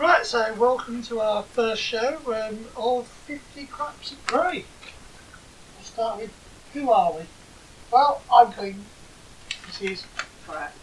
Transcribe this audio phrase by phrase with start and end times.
[0.00, 4.64] Right, so welcome to our first show um, of 50 Gripes of Grey.
[5.76, 6.30] We'll start with
[6.72, 7.24] who are we?
[7.92, 8.82] Well, I'm Clean.
[9.66, 10.04] This is
[10.46, 10.74] Correct.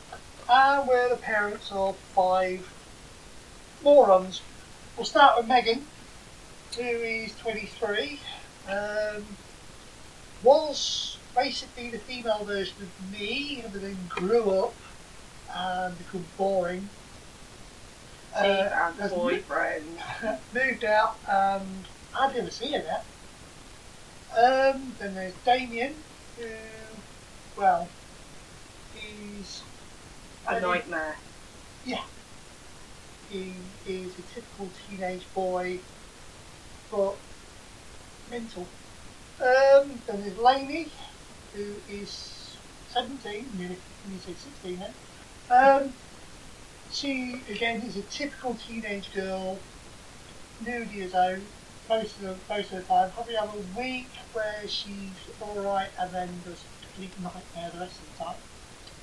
[0.48, 2.70] and we're the parents of five
[3.84, 4.44] morons.
[4.96, 5.82] We'll start with Megan,
[6.76, 8.20] who is 23.
[8.70, 9.26] Um,
[10.44, 14.76] was basically the female version of me, but then grew up
[15.52, 16.88] and became boring.
[18.38, 20.00] Uh, and boyfriend.
[20.54, 23.06] moved out and I didn't see her yet.
[24.38, 25.96] Um, then there's Damien,
[26.38, 26.48] who,
[27.56, 27.90] well,
[28.94, 29.62] he's
[30.48, 31.16] A nightmare.
[31.84, 32.04] Yeah.
[33.30, 33.56] He
[33.86, 35.80] is a typical teenage boy,
[36.92, 37.16] but
[38.30, 38.68] mental.
[39.40, 40.94] Um, then there's Lainey,
[41.54, 45.80] who is 17, nearly, nearly say 16 now.
[45.80, 45.94] Um,
[46.92, 49.60] she, again, is a typical teenage girl,
[50.60, 51.42] nude years old,
[51.90, 53.12] most of, the, most of the time.
[53.12, 58.02] Probably have a week where she's alright and then just a complete nightmare the rest
[58.02, 58.38] of the time.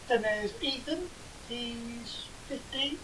[0.08, 1.08] Then there's Ethan,
[1.48, 2.98] he's 15.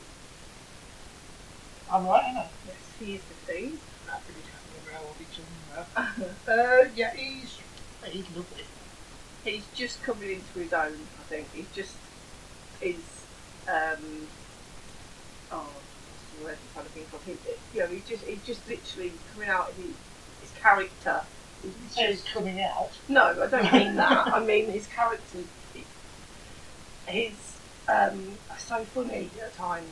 [1.91, 2.47] I'm right, am I?
[2.67, 3.79] Yes, he is 15.
[4.09, 6.37] I really can't remember how old each of them.
[6.49, 7.59] Uh, yeah, he's
[8.07, 8.65] he's lovely.
[9.45, 11.49] He's just coming into his own, I think.
[11.53, 11.97] He's just
[12.81, 13.27] is
[13.69, 14.29] um
[15.53, 15.69] oh
[16.39, 17.23] the word I'm trying to think of?
[17.25, 17.37] He,
[17.75, 19.87] you know, he's just he's just literally coming out of his,
[20.43, 21.23] his character.
[21.63, 22.91] He's He's just coming out.
[23.09, 24.29] No, I don't mean that.
[24.29, 25.39] I mean his character.
[27.09, 27.57] He's
[27.89, 29.89] um, so funny at times.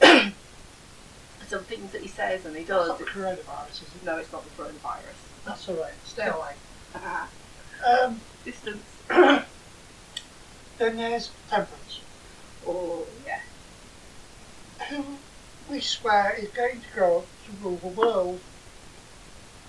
[1.48, 2.88] Some things that he says and he does.
[2.88, 4.04] not it's- coronavirus, is it?
[4.04, 5.16] No, it's not the coronavirus.
[5.44, 5.92] That's all right.
[6.04, 6.52] Stay away.
[6.94, 7.28] Ah,
[8.04, 8.84] Um, Distance.
[9.08, 9.46] then
[10.96, 12.00] there's Temperance,
[12.66, 13.40] Oh, yeah.
[14.88, 15.04] Who
[15.68, 18.40] we swear is going to grow up to rule the world.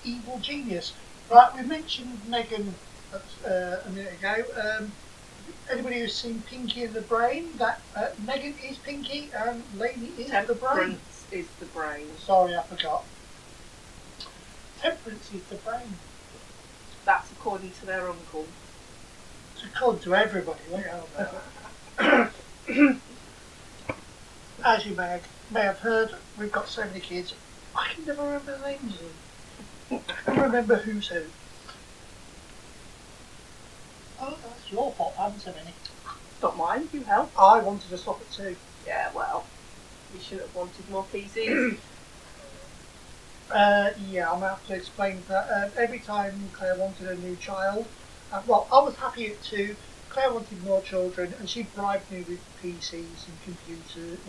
[0.03, 0.93] Evil genius.
[1.29, 2.73] Right, we mentioned Megan
[3.13, 4.43] uh, a minute ago.
[4.59, 4.91] Um,
[5.69, 10.31] anybody who's seen Pinky and the Brain, that uh, Megan is Pinky and Lainey is
[10.47, 10.75] the Brain.
[10.75, 12.07] Temperance is the brain.
[12.19, 13.03] Sorry, I forgot.
[14.81, 15.93] Temperance is the brain.
[17.05, 18.45] That's according to their uncle.
[19.55, 20.59] It's according to everybody,
[21.99, 22.97] it?
[24.63, 27.33] As you may have, may have heard, we've got so many kids,
[27.75, 30.03] I can never remember the names of them.
[30.27, 31.23] I can remember who's who.
[34.19, 35.73] Oh, that's your fault, I haven't so many.
[36.43, 37.31] Not mine, you help.
[37.37, 38.55] I wanted to stop at two.
[38.85, 39.47] Yeah, well,
[40.13, 41.77] you should have wanted more PCs.
[43.51, 45.45] Uh, yeah, I'm going to have to explain that.
[45.53, 47.85] Uh, every time Claire wanted a new child,
[48.31, 49.75] uh, well, I was happy at two.
[50.07, 54.19] Claire wanted more children, and she bribed me with PCs and computers,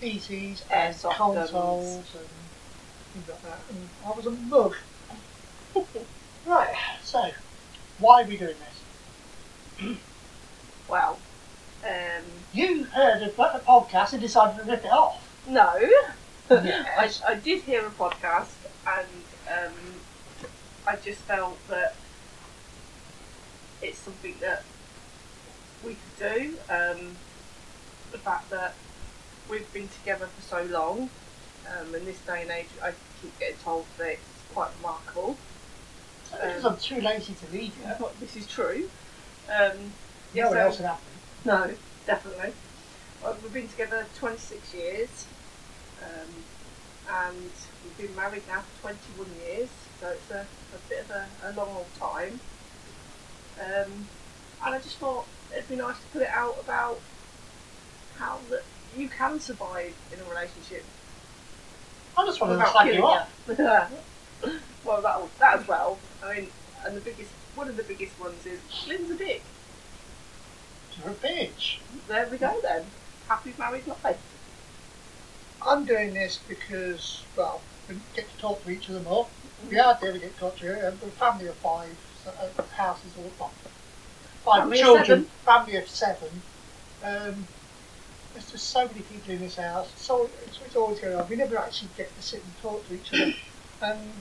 [0.00, 2.14] PCs, and Airsoft consoles guns.
[2.14, 2.28] and
[3.12, 3.58] things like that.
[3.70, 4.74] And I was a mug.
[6.46, 7.30] right, so
[7.98, 8.54] why are we doing
[9.78, 9.96] this?
[10.88, 11.18] well,
[11.84, 15.28] um, You heard of a podcast and decided to rip it off.
[15.48, 15.78] no.
[16.52, 18.48] I, I did hear a podcast
[18.84, 19.06] and
[19.48, 19.72] um,
[20.84, 21.94] I just felt that
[23.80, 24.64] it's something that
[25.84, 26.54] we could do.
[26.68, 27.16] Um,
[28.10, 28.74] the fact that
[29.50, 31.10] we've been together for so long,
[31.68, 35.36] um, in this day and age, I keep getting told that it's quite remarkable.
[36.30, 37.84] Because I'm too lazy to leave you.
[37.98, 38.88] Well, this is true.
[39.52, 39.92] Um,
[40.32, 41.04] No one so- else would happen.
[41.44, 41.74] No,
[42.06, 42.52] definitely.
[43.22, 45.26] Well, we've been together 26 years,
[46.02, 46.28] um,
[47.10, 47.50] and
[47.84, 49.68] we've been married now for 21 years,
[50.00, 52.40] so it's a, a bit of a, a long old time.
[53.58, 54.06] Um,
[54.64, 57.00] and I just thought it'd be nice to put it out about
[58.18, 58.64] how that
[58.96, 60.84] you can survive in a relationship
[62.16, 63.28] I just wanted to without slag you killing off.
[64.42, 64.58] you.
[64.84, 65.98] well, that, that as well.
[66.24, 66.46] I mean,
[66.84, 69.42] and the biggest, one of the biggest ones is Lynn's a dick.
[70.98, 71.78] You're a bitch.
[72.08, 72.84] There we go then.
[73.28, 74.18] Happy married life.
[75.66, 79.26] I'm doing this because, well, we get to talk to each other more.
[79.68, 80.72] We hardly ever get to talk to you.
[80.72, 83.52] We're a family of five, so, uh, houses all well,
[84.44, 85.26] five Family of children, seven.
[85.44, 86.42] family of seven.
[87.04, 87.46] Um,
[88.32, 89.92] there's just so many people in this house.
[89.96, 91.28] So it's, it's always going on.
[91.28, 93.34] We never actually get to sit and talk to each other.
[93.82, 94.12] And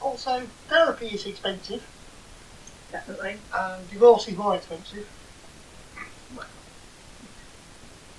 [0.00, 1.82] also, therapy is expensive,
[2.90, 3.36] Definitely.
[3.54, 5.08] and divorce is more expensive.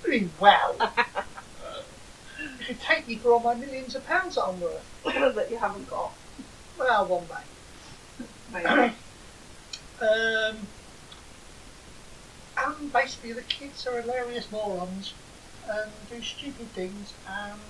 [0.04, 0.76] Doing well.
[2.60, 4.84] you could take me for all my millions of pounds that I'm worth.
[5.04, 6.12] that you haven't got.
[6.78, 8.24] Well, one day.
[8.52, 8.92] Maybe.
[10.00, 10.66] Um,
[12.56, 15.14] and basically, the kids are hilarious morons.
[15.66, 17.60] and do stupid things, and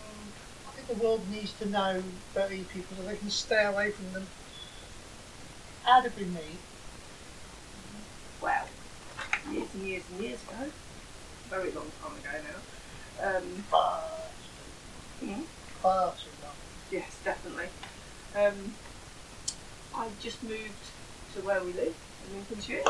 [0.66, 2.02] I think the world needs to know
[2.34, 4.26] about these people so they can stay away from them.
[5.82, 6.58] How did we me.
[8.40, 8.68] Well,
[9.50, 10.70] years and years and years ago,
[11.48, 13.36] very long time ago now.
[13.38, 14.02] Um, Far,
[15.22, 15.44] mhm.
[15.82, 16.56] far too long.
[16.90, 17.68] Yes, definitely.
[18.34, 18.74] Um,
[19.94, 20.90] I just moved
[21.34, 21.94] to where we live
[22.26, 22.82] in Lincolnshire.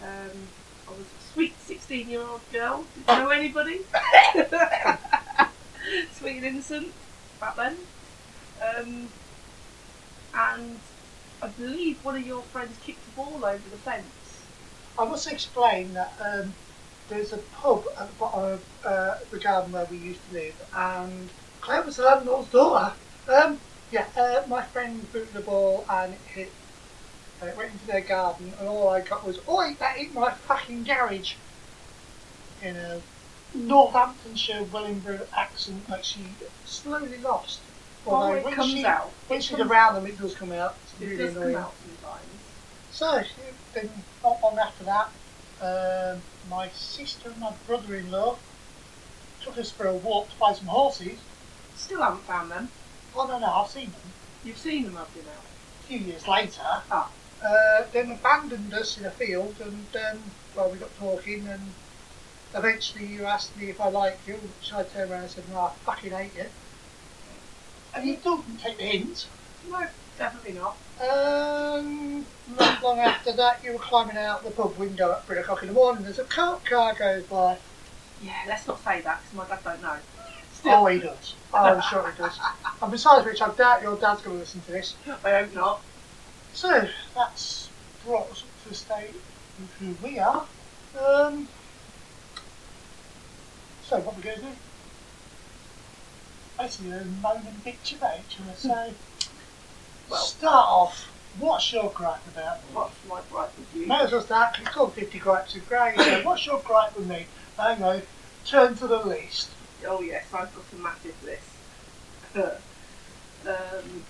[0.00, 0.48] Um,
[0.88, 3.80] I was a sweet 16 year old girl, didn't know anybody.
[6.12, 6.92] sweet and innocent
[7.40, 7.76] back then.
[8.78, 9.08] Um,
[10.34, 10.78] and
[11.42, 14.04] I believe one of your friends kicked a ball over the fence.
[14.98, 16.54] I must explain that um,
[17.08, 20.54] there's a pub at the bottom of uh, the garden where we used to live,
[20.74, 21.28] and
[21.60, 22.94] Claire was the landlord's daughter.
[23.28, 23.58] Um,
[23.90, 26.52] yeah, uh, my friend booted the ball and it hit.
[27.40, 30.32] And it went into their garden, and all I got was, "Oi, that hit my
[30.32, 31.34] fucking garage!"
[32.62, 33.02] In a
[33.54, 36.24] Northamptonshire Wellingborough accent that she
[36.64, 37.60] slowly lost.
[38.06, 39.10] Oh, it when comes she, out.
[39.26, 40.76] when It she's comes- around them, it does come out.
[40.84, 41.56] It's It really does come annoying.
[41.56, 42.40] out sometimes.
[42.90, 43.24] So
[43.74, 45.12] then not long after that,
[45.60, 48.38] um, my sister and my brother-in-law
[49.42, 51.18] took us for a walk to buy some horses.
[51.74, 52.70] Still haven't found them.
[53.14, 54.12] Oh no, no, I've seen them.
[54.44, 55.42] You've seen them, have you now?
[55.82, 57.10] A few years later, Ah.
[57.46, 60.22] Uh, then abandoned us in a field, and um,
[60.56, 61.62] well, we got talking, and
[62.54, 65.60] eventually you asked me if I liked you, which I turned around and said, "No,
[65.60, 66.46] I fucking hate you."
[67.94, 69.26] And you didn't take the hint.
[69.70, 69.86] No,
[70.18, 70.76] definitely not.
[71.00, 72.26] Um,
[72.58, 75.68] not long after that, you were climbing out the pub window at three o'clock in
[75.68, 76.04] the morning.
[76.04, 77.58] there's a cop car goes by.
[78.22, 79.96] Yeah, let's not say that because my dad don't know.
[80.64, 81.34] Oh, he does.
[81.52, 82.38] Oh, I'm sure he does.
[82.82, 84.94] And besides which, I doubt your dad's going to listen to this.
[85.24, 85.82] I hope not.
[86.56, 87.68] So, that's
[88.02, 90.46] brought us up to the state of who we are.
[90.98, 91.46] Um,
[93.84, 94.48] so, what we're going to do?
[96.58, 98.54] Basically, a moan and bitch about each other.
[98.56, 98.94] So,
[100.08, 101.08] Well- start off.
[101.38, 102.60] What's your gripe about?
[102.72, 103.86] What's my gripe with you?
[103.86, 105.94] May as well start, it's called 50 Gripes of Grey.
[105.98, 107.26] So, what's your gripe with me?
[107.58, 108.00] Hang on,
[108.46, 109.50] turn to the list.
[109.86, 111.50] Oh yes, I've got a massive list.
[113.46, 114.06] um.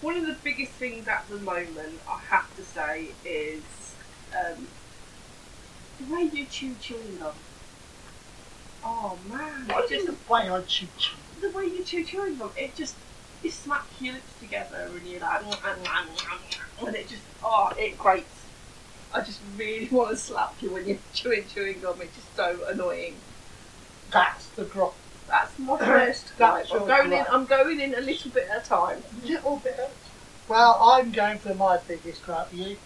[0.00, 3.62] One of the biggest things at the moment, I have to say, is
[4.34, 4.66] um,
[5.98, 7.34] the way you chew chewing gum.
[8.82, 10.86] Oh man, What do you just mean the way I chew
[11.40, 12.96] the way you chew chewing gum, it just
[13.42, 18.46] you smack your lips together and you're like, and it just oh, it grates.
[19.12, 22.00] I just really want to slap you when you're chewing chewing gum.
[22.00, 23.16] It's just so annoying.
[24.10, 24.92] That's the grip.
[25.30, 26.32] That's my first.
[26.36, 27.18] That's I'm your going in.
[27.24, 27.32] gripe.
[27.32, 29.02] I'm going in a little bit at a time.
[29.24, 29.78] little bit.
[29.78, 29.90] Of,
[30.48, 32.76] well, I'm going for my biggest gripe with you.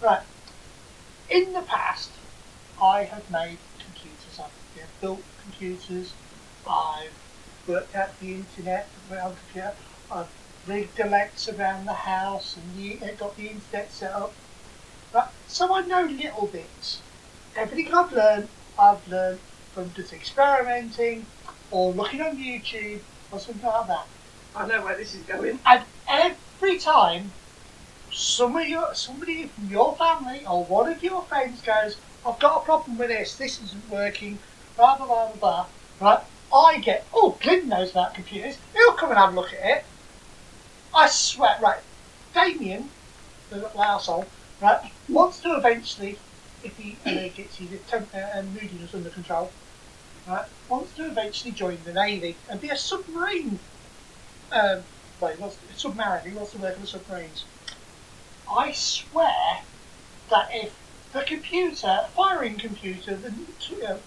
[0.00, 0.22] Right.
[1.28, 2.10] In the past,
[2.80, 4.38] I have made computers.
[4.40, 6.12] I've built computers.
[6.68, 7.10] I've
[7.66, 9.74] worked out the internet around the computer.
[10.10, 10.28] I've
[10.66, 14.32] rigged Alexa around the house and the, uh, got the internet set up.
[15.12, 15.28] Right.
[15.48, 17.00] So I know little bits.
[17.56, 18.48] Everything I've learned,
[18.78, 19.40] I've learned
[19.72, 21.26] from just experimenting
[21.70, 23.00] or looking on YouTube
[23.30, 24.06] or something like that.
[24.54, 25.58] I know where this is going.
[25.66, 27.30] And every time
[28.10, 32.98] somebody, somebody from your family or one of your friends goes, I've got a problem
[32.98, 34.38] with this, this isn't working,
[34.76, 35.66] blah, blah, blah, blah,
[36.00, 36.24] blah, right?
[36.52, 39.84] I get, oh, Clint knows about computers, he'll come and have a look at it.
[40.94, 41.80] I swear, right,
[42.34, 42.88] Damien,
[43.50, 44.26] the little arsehole,
[44.60, 46.18] right, wants to eventually,
[46.62, 49.52] if he uh, gets his temp- uh, and moodiness under control,
[50.26, 53.58] right, wants to eventually join the Navy and be a submarine
[54.50, 54.84] um,
[55.20, 57.44] well, he wants to, submarine, he wants to work on submarines.
[58.50, 59.60] I swear
[60.30, 60.74] that if
[61.12, 63.34] the computer, firing computer, the,
[63.86, 63.98] uh,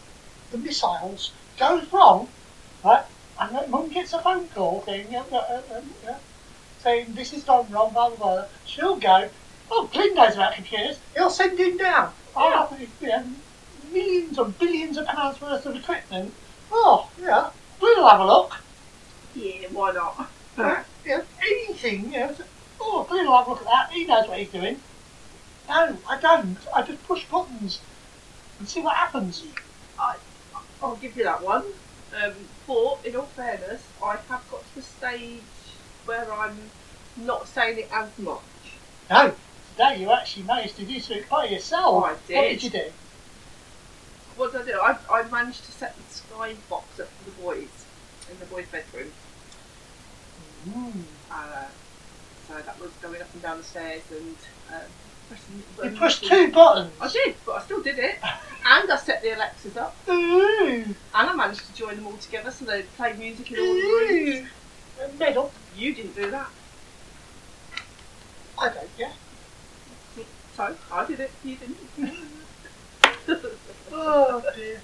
[0.51, 2.29] the missiles goes wrong,
[2.83, 3.05] right,
[3.39, 6.17] and that mum gets a phone call saying, uh, uh,
[6.79, 9.29] saying this is gone wrong, blah, blah, blah, she'll go,
[9.69, 12.13] oh, Clint knows about computers, he'll send him down.
[12.35, 13.35] I'll have you know,
[13.91, 16.33] millions and billions of pounds worth of equipment.
[16.71, 17.49] Oh, yeah,
[17.81, 18.51] we'll have a look.
[19.33, 20.31] Yeah, why not?
[20.57, 22.35] Uh, you know, anything, you know,
[22.79, 24.81] oh, will have a look at that, he knows what he's doing.
[25.67, 26.57] No, I don't.
[26.75, 27.81] I just push buttons
[28.59, 29.43] and see what happens.
[30.81, 31.63] I'll give you that one.
[32.13, 36.71] Um, but in all fairness, I have got to the stage where I'm
[37.15, 38.79] not saying it as much.
[39.09, 39.35] No,
[39.71, 42.03] today you actually managed to do something by yourself.
[42.03, 42.49] Oh, I What did.
[42.59, 42.85] did you do?
[44.37, 44.79] What did I do?
[44.81, 47.85] I, I managed to set the sky box up for the boys
[48.31, 49.11] in the boys' bedroom.
[50.67, 51.03] Mm.
[51.31, 51.65] Uh,
[52.47, 54.35] so that was going up and down the stairs and
[54.71, 54.79] uh,
[55.27, 56.93] pressing the You pushed two buttons.
[56.99, 58.19] I did, but I still did it.
[58.63, 60.83] And I set the Alexas up, Ooh.
[60.85, 63.81] and I managed to join them all together so they played music in all the
[63.81, 64.49] rooms.
[65.17, 65.51] Medal.
[65.75, 66.47] You didn't do that.
[68.59, 69.11] I don't, yeah.
[70.61, 71.77] I did it, you didn't.
[73.93, 74.81] Oh dear.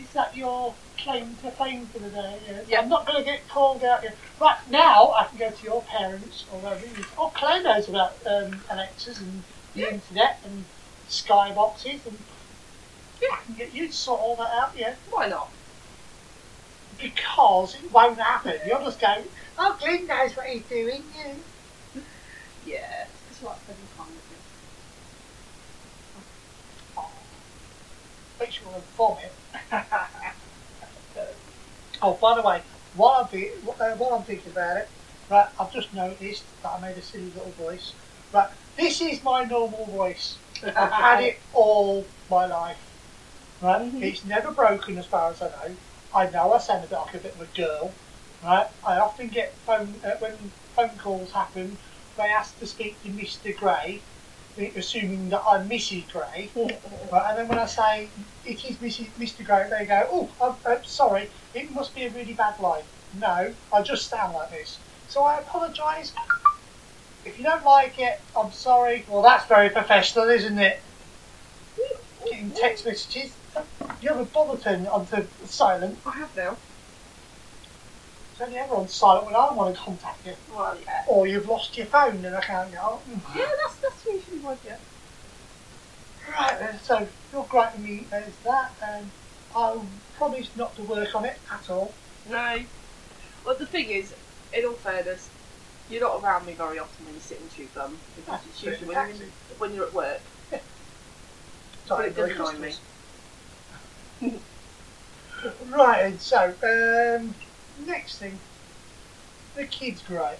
[0.00, 2.38] Is that your claim to fame for the day?
[2.48, 2.60] Yeah.
[2.66, 2.80] Yeah.
[2.80, 4.14] I'm not going to get called out here.
[4.40, 7.06] Right now, I can go to your parents or whoever it is.
[7.16, 9.42] Oh, Claire knows about um, Alexas and
[9.74, 9.90] the Yeah.
[9.90, 10.64] internet and
[11.08, 12.18] skyboxes, and
[13.22, 13.28] Yeah.
[13.32, 14.72] I can get you to sort all that out.
[14.76, 15.50] Yeah, Why not?
[17.00, 18.54] because it won't happen.
[18.66, 19.24] You're just going,
[19.56, 21.04] Oh, Glenn knows what he's doing.
[21.16, 22.00] Yeah.
[22.66, 23.06] Yeah,
[23.38, 24.36] it's like spending time with me.
[26.96, 27.10] Oh.
[28.40, 29.36] Make sure I vomit.
[32.00, 32.62] Oh, by the way,
[32.94, 34.88] while I'm, thi- uh, while I'm thinking about it,
[35.28, 37.94] right, I've just noticed that I made a silly little voice.
[38.32, 40.38] Right, this is my normal voice.
[40.62, 42.78] I've had it all my life.
[43.60, 44.00] Right, Mhm.
[44.00, 45.76] it's never broken as far as I know.
[46.14, 47.92] I know I sound a bit like a bit of a girl.
[48.40, 51.78] Right, I often get phone uh, when phone calls happen.
[52.18, 53.56] They ask to speak to Mr.
[53.56, 54.04] Gray,
[54.58, 56.08] eh, assuming that I'm Mrs.
[56.10, 56.52] Gray.
[57.12, 58.12] Right, and then when I say
[58.44, 59.16] it is Mrs.
[59.18, 59.44] Mr.
[59.46, 62.84] Gray, they go, "Oh, I'm, I'm sorry, it must be a really bad line."
[63.14, 66.12] No, I just sound like this, so I apologise.
[67.24, 69.06] If you don't like it, I'm sorry.
[69.08, 70.84] Well, that's very professional, isn't it?
[72.30, 73.38] Getting text messages.
[74.00, 76.00] You haven't bothered turning it onto silent.
[76.06, 76.58] I have now.
[78.38, 80.34] It's only ever on silent when I want to contact you.
[80.48, 81.02] Well, yeah.
[81.08, 83.00] Or you've lost your phone and I can't get on.
[83.34, 84.80] Yeah, that's, that's usually what get.
[86.30, 89.10] Right then, so you're granting me there's that, and
[89.52, 91.96] I'll promise not to work on it at all.
[92.24, 92.58] No.
[93.44, 94.14] Well, the thing is,
[94.52, 95.32] in all fairness,
[95.88, 98.62] you're not around me very often when you sit and chew gum because That's it's
[98.62, 100.20] usually when you're, in, when you're at work.
[101.86, 102.68] Sorry, But it doesn't annoy
[104.20, 104.42] me.
[105.66, 107.34] right, and so um,
[107.86, 108.38] next thing,
[109.54, 110.38] the kids' great.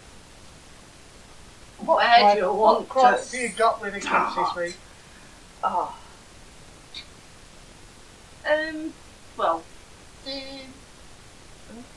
[1.78, 4.76] What gripe- do you want to have you got with the kids this week?
[5.62, 5.96] Oh.
[8.48, 8.92] Um.
[9.36, 9.62] Well.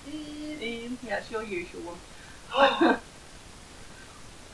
[0.07, 2.99] Yeah, it's your usual one.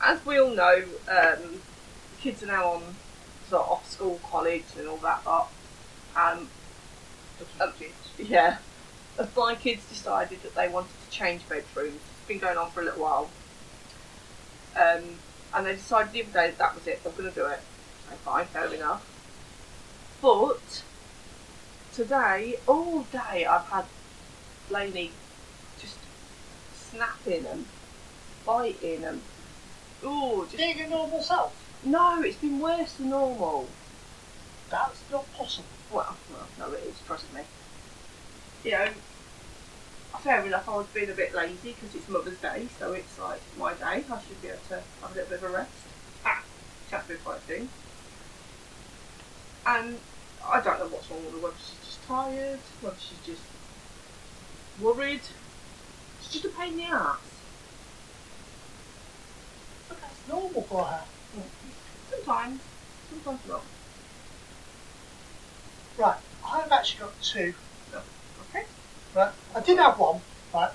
[0.00, 1.60] As we all know, um,
[2.20, 2.94] kids are now on
[3.48, 5.50] sort of off school, college, and all that lot.
[6.16, 6.48] Um,
[7.60, 7.72] um,
[8.18, 8.58] yeah,
[9.18, 11.94] as my kids decided that they wanted to change bedrooms.
[11.94, 13.30] It's been going on for a little while.
[14.76, 15.04] Um,
[15.54, 17.60] and they decided the other day that that was it, they're going to do it.
[18.24, 19.04] Fine, fair enough.
[20.20, 20.82] But
[21.94, 23.84] today, all day, I've had
[24.70, 25.12] Lainey
[25.80, 25.96] just
[26.74, 27.66] snapping and
[28.44, 29.20] biting and
[30.04, 33.68] oh, just being a normal self, no, it's been worse than normal.
[34.70, 35.66] that's not possible.
[35.90, 36.94] Well, well, no, it is.
[37.06, 37.42] Trust me.
[38.64, 38.88] You know,
[40.20, 40.68] fair enough.
[40.68, 44.04] I was being a bit lazy because it's Mother's Day, so it's like my day.
[44.10, 45.70] I should be able to have a little bit of a rest.
[46.24, 46.42] Ah,
[46.90, 47.68] that's been quite thing.
[49.66, 49.98] And
[50.46, 51.40] I don't know what's wrong with her.
[51.40, 53.42] Whether she's just tired, whether she's just
[54.80, 55.20] worried.
[56.18, 57.18] It's just a pain in the ass.
[59.88, 61.00] But that's normal for her.
[62.10, 62.60] Sometimes,
[63.08, 63.62] sometimes not.
[65.96, 67.54] Right, I've actually got two.
[69.14, 70.20] Right, I did have one.
[70.52, 70.70] Right,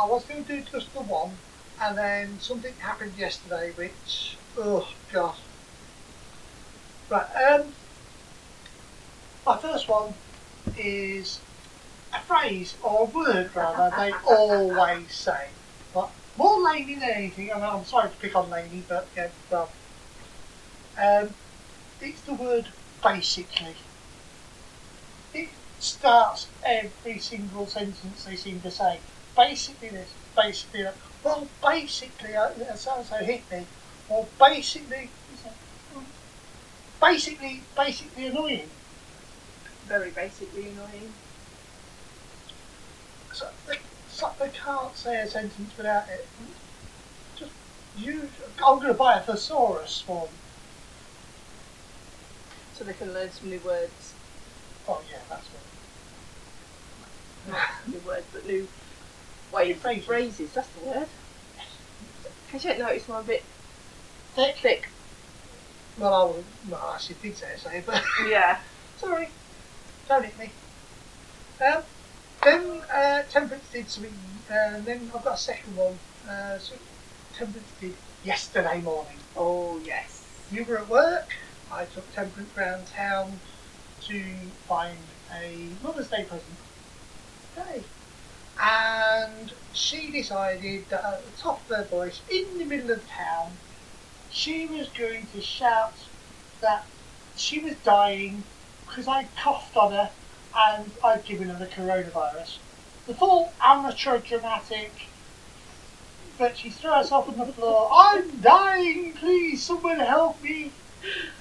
[0.00, 1.36] I was going to do just the one,
[1.80, 5.36] and then something happened yesterday, which oh god.
[7.08, 7.74] Right, um,
[9.44, 10.14] my first one
[10.78, 11.40] is
[12.12, 15.48] a phrase or a word rather they always say.
[15.92, 17.50] But more Laney than anything.
[17.52, 19.70] I'm sorry to pick on Laney, but yeah, well,
[20.96, 21.34] um,
[22.00, 22.68] it's the word
[23.02, 23.76] basically.
[25.34, 25.50] It
[25.82, 29.00] starts every single sentence they seem to say.
[29.36, 30.94] Basically this, basically that.
[31.24, 33.66] Well, basically, uh, so and so hit me.
[34.08, 35.10] Or basically,
[37.00, 38.68] basically, basically annoying.
[39.86, 41.12] Very basically annoying.
[43.32, 43.78] So they,
[44.10, 46.26] so they can't say a sentence without it.
[47.36, 47.52] Just
[47.96, 48.30] use.
[48.64, 50.34] I'm going to buy a thesaurus for them.
[52.74, 54.14] So they can learn some new words.
[54.88, 55.71] Oh yeah, that's one.
[57.86, 58.66] New words, but new
[59.52, 60.06] ways, Phrases.
[60.06, 60.52] phrases.
[60.52, 61.06] That's the word.
[62.52, 63.42] You don't notice, I'm a bit
[64.34, 64.56] Thick.
[64.56, 64.88] thick.
[65.98, 66.44] Well, I would.
[66.68, 68.02] Well, I actually did say it, say, but.
[68.28, 68.58] Yeah.
[68.98, 69.28] Sorry.
[70.08, 70.50] Don't hit me.
[71.66, 71.82] Um,
[72.42, 74.12] then uh, Temperance did something,
[74.50, 75.98] uh, and then I've got a second one.
[76.28, 76.74] Uh, so
[77.36, 77.94] Temperance did
[78.24, 79.18] yesterday morning.
[79.36, 80.46] Oh yes.
[80.50, 81.30] You were at work,
[81.70, 83.40] I took Temperance round town
[84.08, 84.22] to
[84.68, 84.98] find
[85.40, 86.56] a Mother's Day present.
[87.54, 87.84] Day.
[88.60, 93.58] And she decided that at the top of her voice, in the middle of town,
[94.30, 95.98] she was going to shout
[96.60, 96.86] that
[97.36, 98.44] she was dying
[98.86, 100.10] because I coughed on her
[100.54, 102.58] and I'd given her the coronavirus.
[103.06, 104.94] The full amateur dramatic,
[106.38, 107.90] but she threw herself on the floor.
[107.94, 110.72] I'm dying, please, someone help me.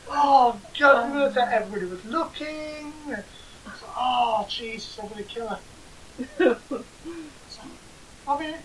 [0.07, 3.15] Oh, God, um, that everybody was looking.
[3.97, 5.49] Oh, Jesus, I'm going to kill
[6.39, 6.55] her.
[8.35, 8.55] I mean,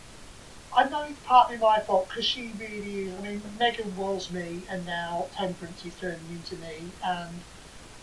[0.74, 3.14] I know it's partly my fault because she really is.
[3.14, 7.42] I mean, Megan was me, and now Temperance is turning into me, and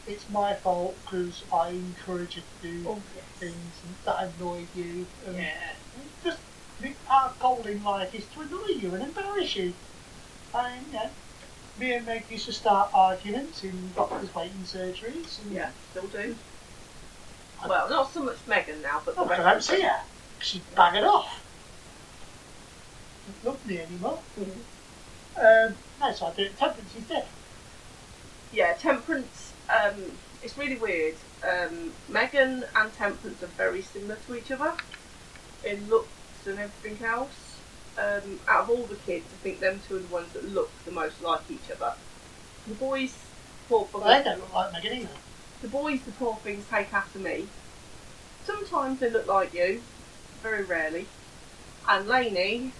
[0.05, 3.23] it's my fault because I encourage you to do Oh, yes.
[3.39, 5.07] things that annoy you.
[5.25, 5.53] And Yeah.
[6.23, 6.41] Just
[6.79, 9.75] the- our goal in life is to annoy you and embarrass you.
[10.53, 11.11] I mean, you know,
[11.77, 15.39] me and Meg used to start arguments in doctors' waiting surgeries.
[15.39, 16.39] And Yeah, still do.
[17.65, 19.95] Well, not so much Megan now, but Oh, I don't see her.
[20.39, 21.42] She'd it off.
[23.41, 24.23] Love me anymore.
[24.37, 24.65] Mhm.
[25.35, 26.57] Um, no, so I do it.
[26.57, 27.29] Temperance is dead.
[28.51, 31.17] Yeah, Temperance, um, it's really weird.
[31.41, 34.77] Um, Megan and Temperance are very similar to each other
[35.63, 37.63] in looks and everything else.
[37.97, 40.83] Um, out of all the kids, I think them two are the ones that look
[40.85, 41.95] the most like each other.
[42.67, 43.33] The boys,
[43.67, 45.19] poor Well, they don't look like Megan either.
[45.61, 47.49] the boys, the poor things, take after me.
[48.41, 49.83] Sometimes they look like you,
[50.41, 51.09] very rarely.
[51.87, 52.75] And Lainey,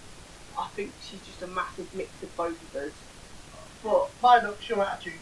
[0.57, 2.93] I think she's just a massive mix of both of us.
[3.81, 5.21] But My look's your attitude.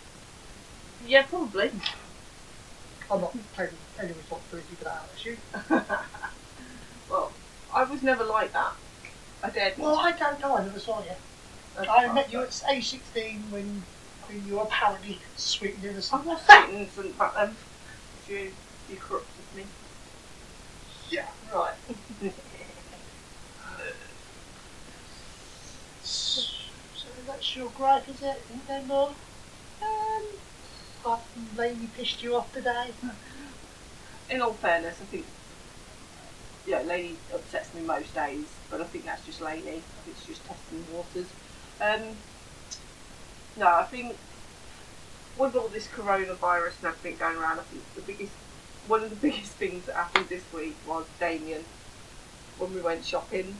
[1.03, 1.71] yeah, probably.
[3.09, 5.38] I'm not taking any responsibility for that issue.
[7.09, 7.33] well,
[7.73, 8.73] I was never like that.
[9.43, 9.73] I did.
[9.77, 9.97] Well.
[9.97, 10.55] I don't know.
[10.55, 11.11] I never saw you.
[11.77, 13.83] I met you at A16 when,
[14.27, 16.25] when you were apparently sweet and I innocent.
[16.25, 17.50] was innocent back then.
[17.50, 17.57] Um,
[18.27, 18.51] you,
[18.88, 19.65] you corrupted me.
[21.09, 21.25] Yeah.
[21.53, 21.74] Right.
[26.03, 27.09] So
[27.55, 28.41] your gripe, is it?
[28.49, 29.13] Isn't there more?
[29.81, 30.23] Um,
[31.05, 32.91] I've mainly pissed you off today.
[34.29, 35.25] In all fairness, I think
[36.67, 39.67] yeah, Lainey upsets me most days, but I think that's just Lainey.
[39.67, 41.27] I think it's just testing the waters.
[41.81, 42.15] Um,
[43.57, 44.15] no, I think
[45.37, 48.33] with all this coronavirus and everything going around, I think the biggest,
[48.87, 51.65] one of the biggest things that happened this week was Damien
[52.59, 53.57] when we went shopping.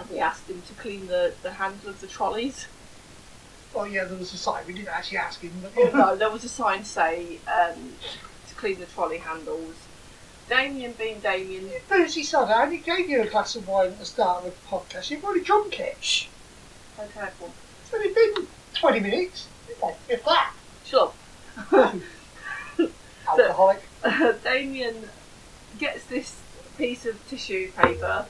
[0.00, 2.66] And we asked him to clean the, the handle of the trolleys.
[3.74, 4.64] Oh yeah, there was a sign.
[4.66, 7.92] We didn't actually ask him, but Oh, no, there was a sign say um,
[8.48, 9.74] to clean the trolley handles.
[10.48, 13.98] Damien being Damien, You boozy sod, I only gave you a glass of wine at
[14.00, 15.08] the start of the podcast.
[15.10, 15.96] You've already drunk it.
[16.00, 16.26] Shh.
[16.96, 17.52] so careful.
[17.84, 19.46] It's only been 20 minutes.
[20.08, 20.52] If- that.
[20.84, 21.14] Shut
[23.28, 23.82] Alcoholic.
[24.04, 24.42] up.
[24.42, 25.08] Damien
[25.78, 26.40] gets this
[26.76, 28.26] piece of tissue paper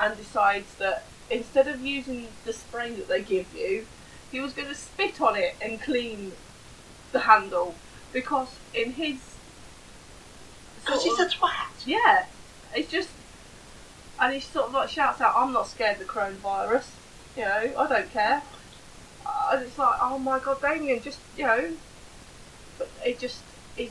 [0.00, 3.86] and decides that instead of using the spray that they give you,
[4.32, 6.32] he was going to spit on it and clean
[7.12, 7.74] the handle
[8.12, 9.18] because in his
[10.80, 11.86] Because he's a twat.
[11.86, 12.26] Yeah,
[12.74, 13.10] it's just,
[14.18, 16.86] and he sort of like shouts out, "I'm not scared of the coronavirus.
[17.36, 18.42] You know, I don't care."
[19.52, 21.72] And it's like, oh my god, Damien, just you know,
[22.78, 23.42] but it just
[23.76, 23.90] is.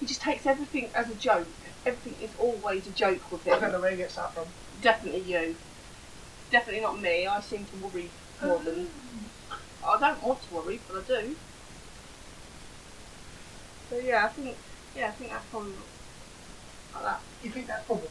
[0.00, 1.46] He just takes everything as a joke.
[1.88, 3.52] Everything is always a joke with it.
[3.54, 4.48] I don't know where he gets that from.
[4.80, 5.56] Definitely you.
[6.50, 7.26] Definitely not me.
[7.26, 8.10] I seem to worry
[8.42, 8.90] more than.
[9.82, 11.36] I don't want to worry, but I do.
[13.88, 14.58] So yeah, I think
[14.94, 15.72] yeah, I think that's probably
[16.94, 17.22] like that.
[17.42, 18.08] You think that's probably.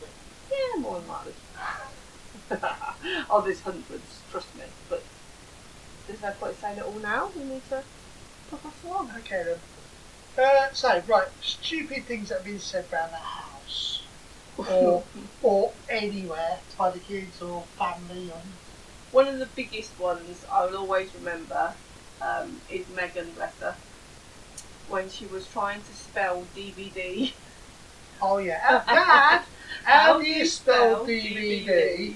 [0.50, 1.34] Yeah, more than likely.
[3.30, 4.64] oh, there's hundreds, trust me.
[4.90, 5.06] But
[6.08, 7.30] there's no point saying it all now.
[7.36, 7.84] We need to
[8.50, 9.12] put us along.
[9.20, 9.60] Okay then.
[10.38, 13.47] Uh, so, right, stupid things that have been said around the house.
[14.58, 15.04] Or,
[15.44, 18.30] or anywhere by the kids or family.
[18.32, 18.42] Or,
[19.12, 21.74] One of the biggest ones I will always remember
[22.22, 23.76] um, is Megan, bless her,
[24.90, 27.32] when she was trying to spell DVD.
[28.22, 28.84] oh yeah.
[29.78, 32.16] Uh, Dad, how do you spell DVD?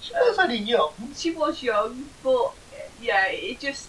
[0.00, 0.92] She was only young.
[1.14, 2.52] She was young, but
[3.00, 3.88] yeah, it just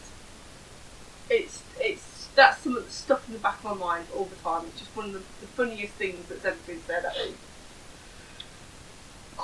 [1.30, 2.11] it's it's
[2.42, 4.66] that's some of the stuff in the back of my mind all the time.
[4.68, 7.06] It's just one of the, the funniest things that's ever been said.
[7.06, 7.38] I think.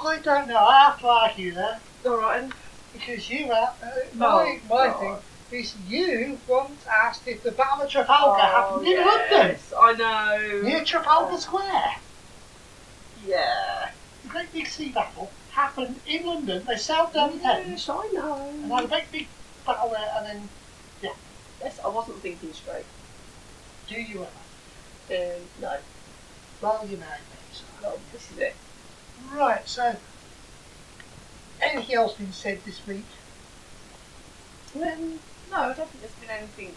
[0.04, 0.58] I don't know.
[0.58, 2.52] I have to argue that All right,
[2.94, 3.74] because you are.
[3.84, 5.00] Uh, my my God.
[5.52, 9.74] thing is you once asked if the Battle of Trafalgar happened in London, Oh, yes,
[9.80, 10.62] I know.
[10.64, 11.94] near Trafalgar Square.
[13.26, 13.90] Yeah.
[14.24, 16.66] The great big sea battle happened in London.
[16.68, 18.50] They sailed down the Thames Yes, I know.
[18.64, 19.28] and had a great big
[19.66, 20.50] battle there, and then
[21.62, 22.86] yeah, wasn't thinking straight.
[23.88, 24.26] Do you
[25.10, 25.36] ever?
[25.36, 25.78] Um, no.
[26.62, 27.38] Well, you know me.
[27.52, 27.64] So.
[27.82, 28.56] Well, this is it.
[29.34, 29.96] Right, so
[31.62, 33.06] anything else been said this week?
[34.76, 36.74] Um, no, I don't think there's been anything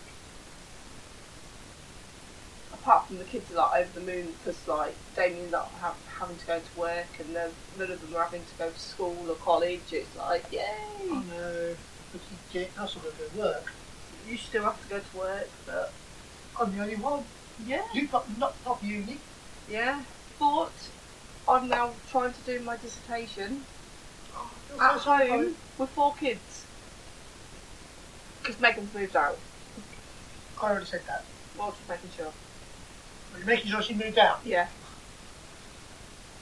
[2.72, 5.70] apart from the kids are like over the moon because like Damien's not
[6.18, 8.78] having to go to work and then none of them are having to go to
[8.78, 9.92] school or college.
[9.92, 10.62] It's like yay!
[11.10, 11.76] Oh no,
[12.12, 12.20] but
[12.52, 13.72] that's not going to work.
[14.26, 15.94] You still have to go to work, but
[16.60, 17.24] I'm the only one.
[17.64, 19.20] yeah, You've got not not uni.
[19.66, 20.04] yeah.
[20.38, 20.90] But
[21.48, 23.64] I'm now trying to do my dissertation
[24.34, 26.66] Oh, at home with four kids
[28.42, 29.38] because Megan's moved out.
[30.60, 31.26] I already said that.
[31.56, 32.32] Well, just making sure.
[33.32, 34.40] Are you making sure she moved out?
[34.44, 34.68] Yeah.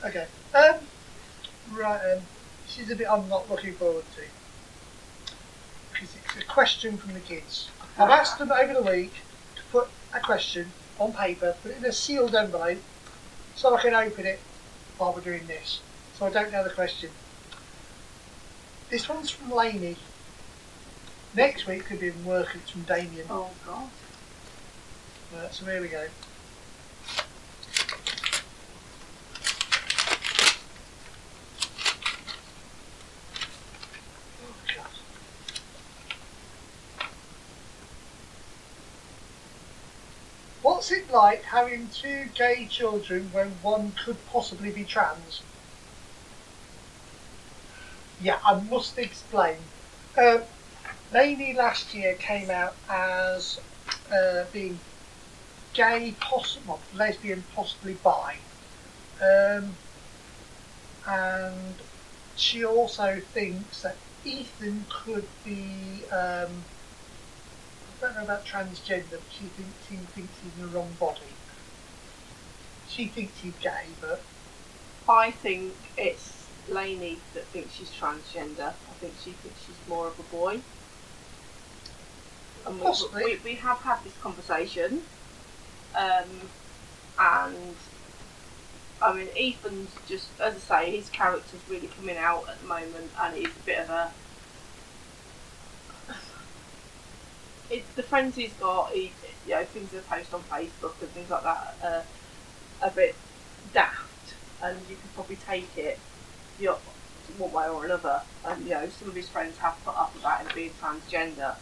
[0.04, 0.26] Okay.
[0.54, 0.88] Um.
[1.70, 2.00] Right.
[2.12, 2.22] Um.
[2.66, 4.22] she's a bit I'm not looking forward to
[5.98, 7.68] because it's a question from the kids.
[7.98, 9.12] I've asked them over the week
[9.56, 12.78] to put a question on paper, put it in a sealed envelope,
[13.54, 14.38] so I can open it
[14.96, 15.80] while we're doing this.
[16.16, 17.10] So I don't know the question.
[18.90, 19.96] This one's from Lainey.
[21.34, 22.48] Next week could be in work.
[22.54, 23.26] It's from Damien.
[23.28, 23.90] Oh God.
[25.34, 26.06] Right, so here we go.
[40.88, 45.42] What's it like having two gay children when one could possibly be trans?
[48.22, 49.58] Yeah, I must explain.
[50.16, 50.38] Uh,
[51.12, 53.58] Lainey last year came out as
[54.10, 54.80] uh, being
[55.74, 58.36] gay, possible, lesbian, possibly bi.
[59.20, 59.76] Um,
[61.06, 61.74] and
[62.34, 66.64] she also thinks that Ethan could be, um,
[68.00, 71.20] don't know about transgender, but she thinks he thinks he's in the wrong body.
[72.88, 74.22] She thinks he's gay, but
[75.08, 78.68] I think it's Lainey that thinks she's transgender.
[78.68, 80.60] I think she thinks she's more of a boy.
[82.66, 83.24] And we, Possibly.
[83.24, 85.02] we, we have had this conversation,
[85.94, 86.28] um,
[87.18, 87.76] and
[89.00, 93.10] I mean Ethan's just, as I say, his character's really coming out at the moment,
[93.20, 94.10] and he's a bit of a.
[97.70, 101.30] It's the friends he's got, he, you know, things that post on Facebook and things
[101.30, 102.06] like that, are
[102.82, 103.20] a bit
[103.72, 105.98] daft, and you can probably take it
[106.58, 106.80] you know,
[107.36, 108.22] one way or another.
[108.44, 111.56] And you know, some of his friends have put up about him being transgender,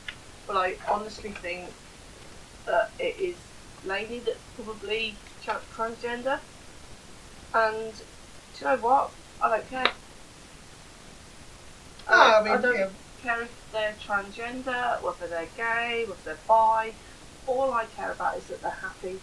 [0.47, 1.75] but I honestly think
[2.67, 6.41] that it is Lainey that's probably tra- transgender.
[7.55, 8.05] And do
[8.61, 9.15] you know what?
[9.41, 9.93] I don't care.
[12.09, 12.91] Ah, I don't- mean, I yeah.
[13.27, 16.93] Care if they're transgender, whether they're gay, whether they're bi.
[17.49, 19.19] All I care about is that they're happy.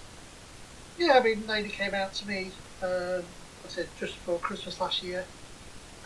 [0.97, 3.23] Yeah, I mean, Lainey came out to me, um,
[3.63, 5.23] I said, just before Christmas last year,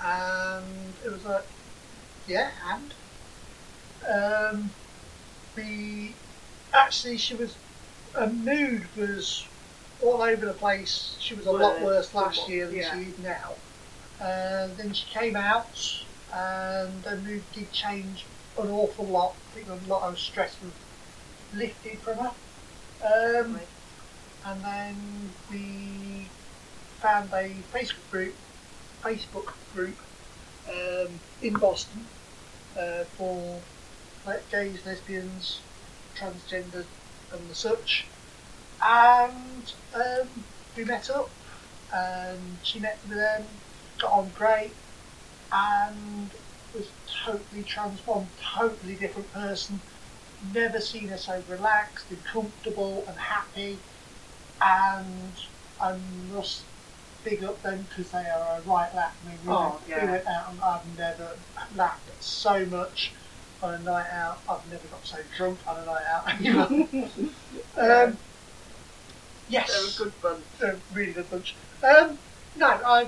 [0.06, 1.44] and it was like,
[2.28, 2.94] yeah, and?
[4.54, 4.70] Um,
[5.56, 6.14] we,
[6.74, 7.56] actually, she was,
[8.14, 9.44] her mood was
[10.04, 11.18] all over the place.
[11.20, 12.94] She was a lot Worse worse last year than yeah.
[12.94, 13.56] she is now.
[14.20, 15.66] And then she came out,
[16.38, 18.26] and the mood did change
[18.58, 19.34] an awful lot.
[19.50, 20.74] I think a lot of stress was
[21.54, 22.32] lifted from her.
[23.02, 23.68] Um, Right.
[24.46, 26.28] and then we
[27.02, 28.36] found a Facebook group,
[29.04, 29.98] Facebook group
[30.70, 32.02] um, in Boston
[32.80, 33.62] uh, for
[34.26, 35.62] like gays, lesbians,
[36.20, 36.86] transgender,
[37.32, 38.06] and the such.
[38.82, 40.46] And um,
[40.76, 41.30] we met up,
[41.94, 43.44] and she met with them,
[44.00, 44.74] got on great,
[45.52, 46.30] and
[46.74, 46.88] was
[47.26, 49.80] totally transformed, totally different person.
[50.54, 53.78] Never seen her so relaxed and comfortable and happy
[54.62, 55.32] and
[55.82, 55.96] I
[56.34, 56.64] must
[57.24, 59.16] big up them because they are a right laugh.
[59.26, 60.06] I mean, we, Oh, went, yeah.
[60.06, 61.30] we went out and I've never
[61.76, 63.14] laughed so much
[63.62, 64.40] on a night out.
[64.50, 66.42] I've never got so drunk on a night out.
[66.42, 66.64] Yeah.
[68.06, 68.18] um,
[69.50, 70.44] yes, They're a good bunch.
[70.60, 71.56] they're a really good bunch.
[71.84, 72.18] Um,
[72.56, 73.08] no, I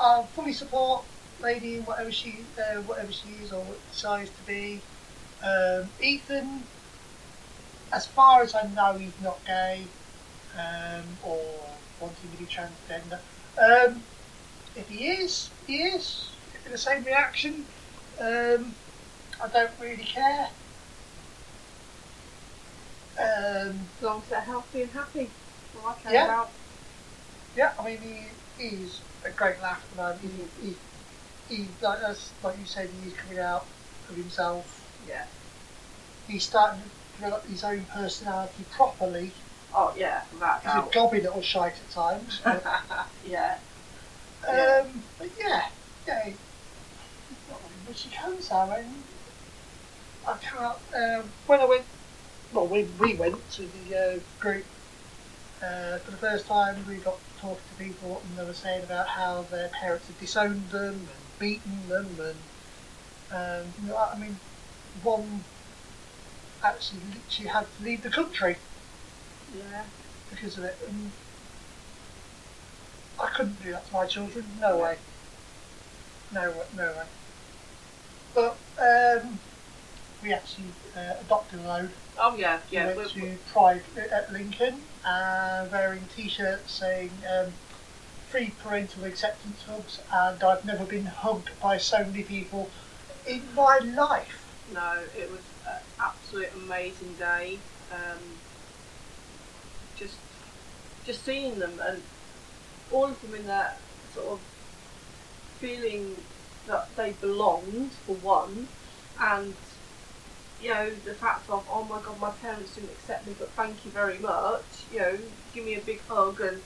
[0.00, 1.04] I fully support
[1.38, 4.82] Lainey in whatever she uh, whatever she is or decides to be.
[5.42, 6.64] Um, Ethan,
[7.92, 9.88] as far as I know, he's not gay
[10.56, 13.20] um, or wanting to be transgender.
[13.58, 14.04] Um,
[14.74, 16.36] if he is, he is.
[16.54, 17.66] If the same reaction,
[18.20, 18.76] um,
[19.42, 20.48] I don't really care.
[23.18, 25.30] Um, As long as they're healthy and happy.
[25.74, 26.24] All I care Yeah.
[26.24, 26.50] about.
[27.54, 28.28] Yeah, I mean, he,
[28.60, 30.20] he's a great laugh moment.
[30.22, 30.28] He,
[30.66, 30.74] he,
[31.48, 33.66] he, like, as, like you said, he's coming out
[34.08, 34.86] of himself.
[35.08, 35.24] Yeah.
[36.26, 39.32] He's starting, to develop his own personality properly.
[39.72, 42.40] Oh yeah, without He's a gobby little shite at times.
[42.44, 42.62] But,
[43.24, 43.56] yeah.
[44.48, 44.82] Yeah.
[44.82, 45.62] um, but yeah,
[46.06, 46.34] yeah, he's
[47.48, 48.54] not really much he can say.
[48.54, 49.04] I mean,
[50.26, 50.76] I can't.
[50.96, 51.86] Um, when I went,
[52.52, 54.64] well, when we went to the uh, group
[55.62, 59.08] uh, for the first time, we got talking to people, and they were saying about
[59.08, 62.38] how their parents had disowned them and beaten them, and
[63.32, 64.38] um, you know, I mean,
[65.02, 65.44] one
[66.64, 68.56] actually literally had to leave the country
[69.56, 69.84] Yeah.
[70.30, 70.78] because of it.
[70.88, 71.12] And
[73.20, 74.44] I couldn't do that to my children.
[74.60, 74.98] No way.
[76.32, 76.64] No way.
[76.76, 77.06] No way.
[78.34, 78.58] But
[79.22, 79.38] um,
[80.22, 81.90] we actually uh, adopted a load.
[82.18, 82.86] Oh yeah, We yeah.
[82.94, 87.52] went we- to Pride at Lincoln, uh, wearing T-shirts saying um,
[88.28, 92.70] "Free Parental Acceptance Hugs," and I've never been hugged by so many people
[93.26, 94.46] in my life.
[94.72, 97.58] No, it was an absolute amazing day.
[97.92, 98.18] Um,
[99.96, 100.16] just,
[101.04, 102.02] just seeing them and
[102.92, 103.78] all of them in that
[104.14, 104.40] sort of
[105.58, 106.16] feeling
[106.66, 108.68] that they belonged for one,
[109.20, 109.54] and
[110.62, 113.84] you know the fact of oh my god, my parents didn't accept me, but thank
[113.84, 114.62] you very much.
[114.92, 115.18] You know,
[115.54, 116.60] give me a big hug, and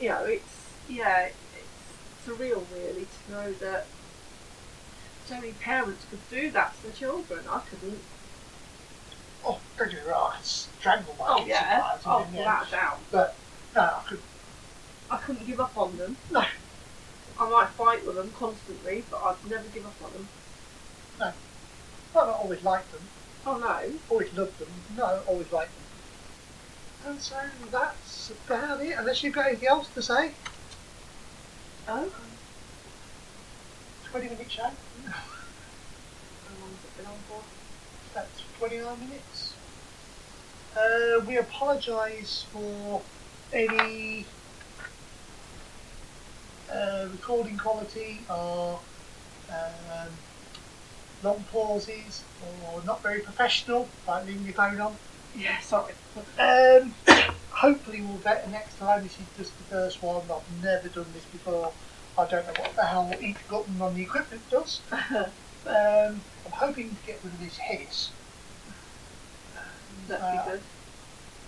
[0.00, 3.86] you know it's yeah, it's surreal really to know that
[5.26, 7.40] so many parents could do that to their children.
[7.48, 7.98] I couldn't.
[9.46, 11.98] Oh, don't get me wrong, I could strangle my Oh kids yeah.
[12.00, 12.98] sometimes, Oh, without doubt.
[13.10, 13.36] But
[13.74, 14.20] no, I could.
[15.10, 16.16] I couldn't give up on them.
[16.30, 16.44] No.
[17.38, 20.28] I might fight with them constantly, but I'd never give up on them.
[22.14, 23.02] Well, not always liked them.
[23.44, 23.92] Oh no.
[24.08, 24.68] always loved them.
[24.96, 27.12] No, always liked them.
[27.12, 27.36] And so
[27.70, 28.94] that's about it.
[28.96, 30.30] Unless you've got anything else to say.
[31.88, 32.10] Oh.
[34.04, 34.62] 20 minute show.
[34.62, 34.70] How
[36.60, 37.42] long's it been on for?
[38.14, 39.54] That's 29 minutes.
[40.76, 43.02] Uh, we apologise for
[43.52, 44.24] any
[46.72, 48.78] uh, recording quality or
[49.50, 50.08] um,
[51.24, 52.22] long pauses
[52.72, 54.96] or not very professional, like leaving your phone on.
[55.36, 55.94] Yeah, sorry.
[56.38, 56.94] Um,
[57.50, 59.02] hopefully we'll get an extra line.
[59.02, 60.22] This is just the first one.
[60.30, 61.72] I've never done this before.
[62.16, 64.80] I don't know what the hell each button on the equipment does.
[65.66, 68.10] Um, I'm hoping to get rid of this hiss.
[70.08, 70.60] That'd Uh, be good.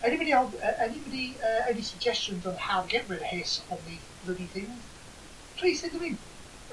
[0.03, 0.47] Anybody, uh,
[0.79, 4.71] anybody, uh, any suggestions on how to get rid of hiss on these bloody things?
[5.59, 6.19] Please send them in.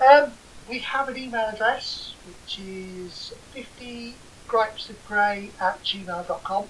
[0.10, 0.32] Um,
[0.70, 4.16] we have an email address which is 50
[4.48, 6.66] gripesofgrey at gmail.com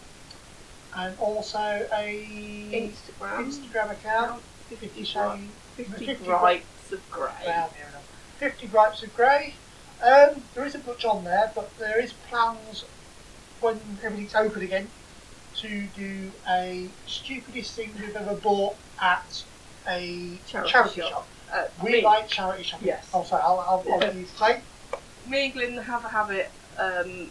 [0.95, 2.27] and also a
[2.71, 3.45] Instagram.
[3.45, 4.41] Instagram account.
[4.69, 7.29] 50, 50 50, 50 gripes of grey.
[7.45, 7.69] Well,
[8.37, 9.55] 50 gripes of grey.
[10.03, 12.85] Um, there isn't much on there, but there is plans
[13.61, 14.87] when everything's open again
[15.55, 19.43] to do a stupidest thing we've ever bought at
[19.87, 21.09] a Charity charity, shop.
[21.11, 21.27] shop.
[21.53, 22.87] Uh, We me, like charity shopping.
[22.87, 23.07] Yes.
[23.13, 24.59] Oh, sorry, I'll, I'll, I'll let you say.
[25.27, 27.29] me and Glyn have a habit um,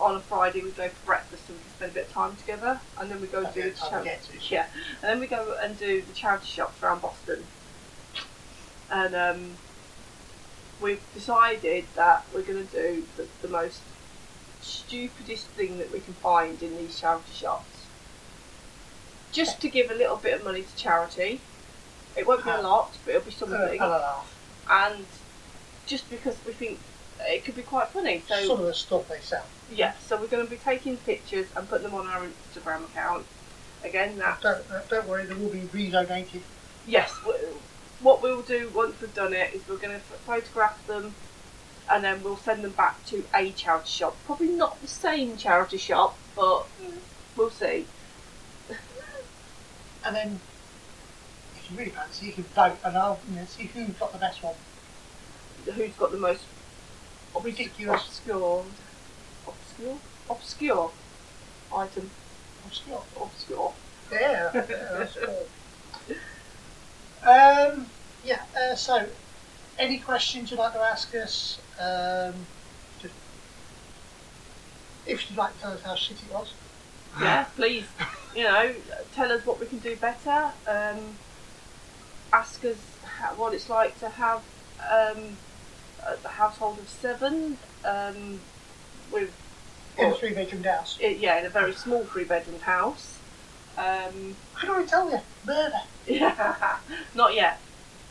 [0.00, 0.62] on a Friday.
[0.62, 3.28] We go for breakfast and we spend a bit of time together, and then we
[3.28, 4.38] go That's do the the time we charity.
[4.48, 4.66] Yeah,
[5.02, 7.44] and then we go and do the charity shops around Boston.
[8.90, 9.52] And um,
[10.80, 13.80] we've decided that we're going to do the, the most
[14.60, 17.86] stupidest thing that we can find in these charity shops.
[19.30, 21.40] Just to give a little bit of money to charity.
[22.16, 23.58] It won't be a lot, but it'll be something.
[23.58, 24.38] and a laugh.
[24.70, 25.04] And
[25.86, 26.78] just because we think
[27.20, 28.22] it could be quite funny.
[28.28, 29.44] So Some of the stuff they sell.
[29.70, 32.22] yeah, so we're going to be taking pictures and putting them on our
[32.54, 33.24] Instagram account.
[33.84, 36.42] Again, that Don't, uh, don't worry, they will be redonated.
[36.86, 37.12] yes.
[37.24, 37.38] w-
[38.00, 41.14] What we'll do once we've done it is we're going to photograph them,
[41.90, 44.16] and then we'll send them back to a charity shop.
[44.24, 46.66] Probably not the same charity shop, but
[47.36, 47.86] we'll see.
[50.04, 50.40] And then,
[51.72, 54.42] you really fancy, you can vote and I'll you know, see who's got the best
[54.42, 54.54] one.
[55.74, 56.44] Who's got the most
[57.40, 58.02] Ridiculous.
[58.02, 58.64] obscure,
[59.46, 60.92] obscure, obscure
[61.74, 62.10] item?
[62.64, 63.02] Obscure.
[63.20, 63.72] Obscure.
[64.12, 64.60] Yeah, yeah
[64.92, 65.46] that's cool.
[67.26, 67.86] Um,
[68.24, 69.08] yeah, uh, so
[69.78, 71.60] any questions you'd like to ask us?
[71.80, 72.46] Um,
[73.00, 73.14] just,
[75.06, 76.52] if you'd like to tell us how shit it was.
[77.20, 77.86] yeah, please,
[78.36, 78.74] you know,
[79.12, 80.52] tell us what we can do better.
[80.66, 81.18] Um,
[82.32, 84.42] ask us how, what it's like to have
[84.90, 85.36] um,
[86.24, 88.40] a household of seven um,
[89.10, 89.30] with,
[89.98, 90.98] In a three bedroom house.
[91.02, 93.18] i- yeah, in a very small three bedroom house.
[93.76, 95.72] Um, I can already tell you, murder.
[96.06, 96.76] yeah,
[97.14, 97.60] not yet.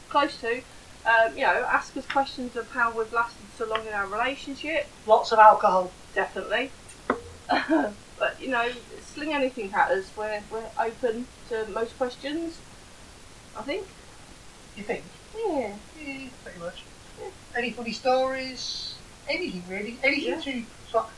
[0.09, 0.61] Close to.
[1.05, 4.87] Um, you know, ask us questions of how we've lasted so long in our relationship.
[5.05, 5.91] Lots of alcohol.
[6.13, 6.71] definitely.
[7.49, 8.69] but you know,
[9.01, 10.11] sling anything at us.
[10.15, 12.59] We're we're open to most questions.
[13.57, 13.87] I think.
[14.75, 15.03] You think?
[15.35, 15.75] Yeah.
[15.99, 16.83] Yeah, pretty much.
[17.19, 17.29] Yeah.
[17.55, 18.95] Any funny stories?
[19.27, 19.99] Anything really?
[20.03, 20.41] Anything Yeah.
[20.41, 21.11] to sort of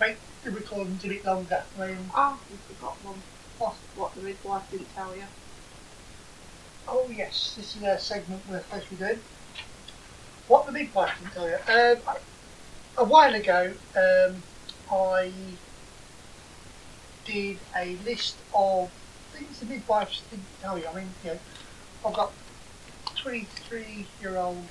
[0.00, 1.64] make the recordings a bit longer.
[1.78, 3.22] I mean, Ah, we forgot one.
[3.58, 3.74] what?
[3.94, 5.24] What the midwife didn't tell you.
[6.88, 9.20] Oh yes, this is a segment we're supposed to be doing.
[10.48, 11.56] What the midwife didn't tell you.
[11.56, 12.20] Um, I-
[12.98, 14.42] a while ago, um,
[14.90, 15.32] I
[17.24, 18.90] did a list of
[19.32, 20.86] things the midwives didn't tell you.
[20.86, 21.40] I mean, you know,
[22.04, 22.32] I've got
[23.26, 24.68] 23 year old,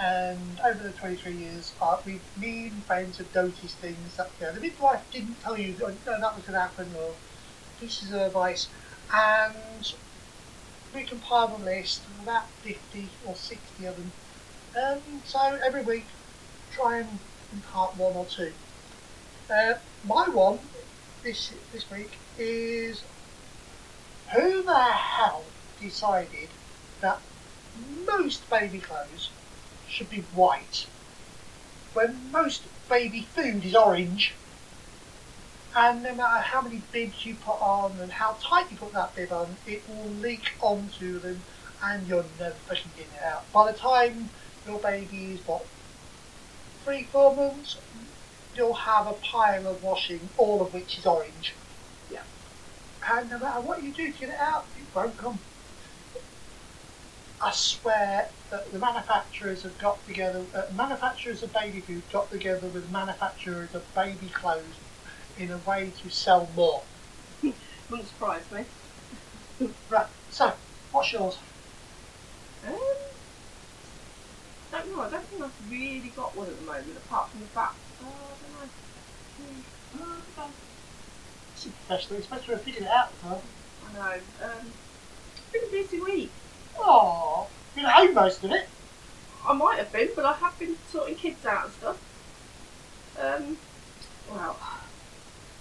[0.00, 4.46] and over the 23 years, uh, we, me and friends have noticed things that you
[4.46, 7.14] know, the midwife didn't tell you that, that was going to happen, or
[7.78, 8.66] pieces of advice,
[9.14, 9.94] and
[10.92, 14.12] we compile a list of about 50 or 60 of them.
[14.76, 16.06] Um, so every week,
[16.72, 17.20] try and
[17.52, 18.52] impart one or two.
[19.48, 20.58] Uh, my one
[21.22, 23.04] this this week is
[24.34, 25.44] who the hell
[25.80, 26.48] decided
[27.02, 27.18] that
[28.06, 29.30] most baby clothes
[29.88, 30.86] should be white
[31.92, 34.32] when most baby food is orange
[35.74, 39.14] and no matter how many bibs you put on and how tight you put that
[39.14, 41.40] bib on, it will leak onto them
[41.82, 43.50] and you're never fucking getting it out.
[43.52, 44.28] By the time
[44.66, 45.64] your baby is what
[46.84, 47.78] three, four months,
[48.54, 51.54] you'll have a pile of washing, all of which is orange.
[52.10, 52.18] Yeah.
[53.08, 55.38] And no matter what you do to get it out, it won't come.
[57.42, 62.68] I swear that the manufacturers have got together, uh, manufacturers of baby food got together
[62.68, 64.78] with manufacturers of baby clothes
[65.36, 66.84] in a way to sell more.
[67.90, 68.66] Wouldn't surprise me.
[69.88, 70.54] Right, so,
[70.92, 71.36] what's yours?
[72.64, 72.78] Um,
[74.70, 75.02] don't know.
[75.02, 77.80] I don't think I've really got one at the moment, apart from the fact.
[78.00, 78.70] Oh, I don't know.
[81.54, 83.38] It's a professional, it's supposed to have figured it out, huh?
[83.86, 84.20] I know.
[84.42, 84.72] Um,
[85.32, 86.32] it's been a busy week.
[86.78, 88.68] Oh, at home most of it.
[89.46, 91.96] I might have been, but I have been sorting kids out and stuff.
[93.20, 93.56] Um,
[94.30, 94.56] well,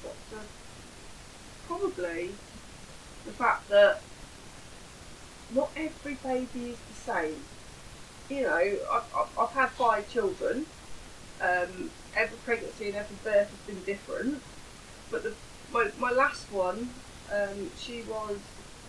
[0.04, 0.16] but,
[1.68, 2.30] probably
[3.26, 4.02] the fact that
[5.54, 7.36] not every baby is the same.
[8.30, 10.66] You know, I've, I've, I've had five children.
[11.42, 14.42] Um, every pregnancy and every birth has been different.
[15.10, 15.34] But the,
[15.74, 16.90] my, my last one,
[17.34, 18.38] um, she was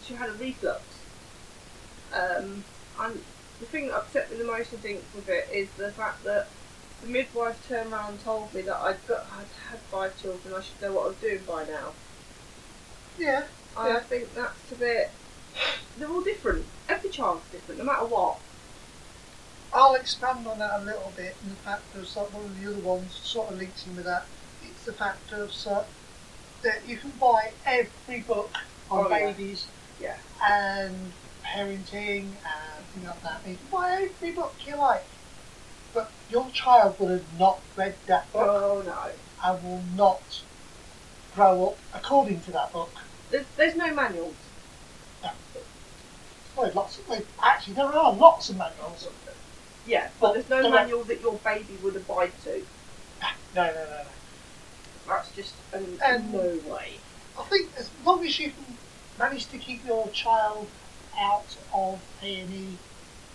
[0.05, 0.83] she had a reflux.
[2.13, 2.65] Um,
[3.01, 3.23] and
[3.61, 6.49] the thing that upset me the most, I think, with it is the fact that
[7.01, 10.55] the midwife turned around and told me that I'd got I'd had five children.
[10.55, 11.93] I should know what I was doing by now.
[13.19, 13.45] Yeah,
[13.77, 14.01] I Yeah.
[14.01, 15.11] think that's a bit.
[15.99, 16.67] They're all different.
[16.89, 18.39] Every child's different, no matter what.
[19.75, 21.35] I'll expand on that a little bit.
[21.43, 23.97] In the fact of sort of one of the other ones sort of links in
[23.97, 24.27] with that.
[24.65, 25.87] It's the fact of sort
[26.63, 28.51] that you can buy every book
[28.91, 29.33] on Oh, yeah.
[29.33, 29.67] babies
[30.01, 30.17] Yeah.
[30.47, 31.13] and
[31.45, 33.41] parenting and things like that.
[33.49, 35.07] You can buy every book you like,
[35.95, 39.11] but your child will have not read that book Oh no.
[39.45, 40.43] and will not
[41.35, 42.93] grow up according to that book.
[43.31, 44.37] There's, there's no manuals.
[46.55, 49.09] Well, lots of, well, actually, there are lots of manuals.
[49.87, 52.63] Yeah, but Well, there's no there are- manual that your baby would abide to.
[53.55, 54.05] No, no, no, no.
[55.07, 55.99] That's just Um,
[56.33, 57.01] no way.
[57.39, 58.79] I think as long as you can
[59.19, 60.69] manage to keep your child
[61.19, 62.77] out of A&E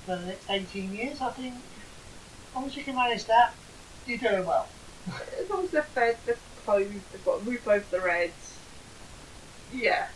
[0.05, 3.53] for the next 18 years, I think as long as you can manage that,
[4.05, 4.67] you're doing well.
[5.39, 8.57] As long as they're fed, they're clothed, they've got a roof over their heads.
[9.73, 10.07] Yeah.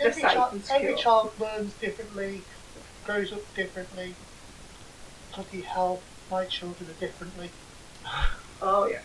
[0.00, 2.42] Every, child, every child learns differently,
[3.04, 4.14] grows up differently.
[5.34, 7.50] Bloody hell, my children are differently.
[8.62, 9.02] Oh yes.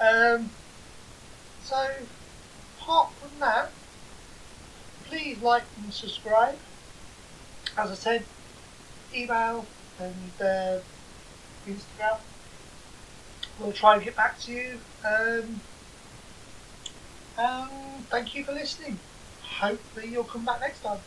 [0.00, 0.50] Um,
[1.64, 1.90] so,
[2.80, 3.70] apart from that,
[5.04, 6.56] please like and subscribe.
[7.76, 8.26] As I said,
[9.14, 10.80] email and uh,
[11.66, 12.20] Instagram.
[13.58, 14.82] We'll try and get back to you.
[15.04, 15.62] Um,
[17.38, 19.02] um, thank you for listening.
[19.60, 21.02] Hopefully, you'll come back next time.